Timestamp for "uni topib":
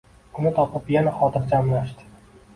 0.39-0.89